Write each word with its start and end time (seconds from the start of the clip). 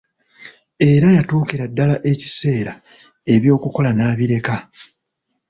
Era 0.91 1.07
yatuukira 1.15 1.65
ddala 1.71 1.95
ekiseera 2.11 2.73
eby'okukola 3.33 3.89
n'abireka. 3.93 4.55